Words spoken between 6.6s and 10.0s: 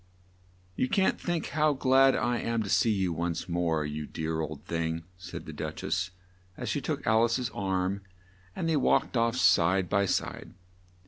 she took Al ice's arm, and they walked off side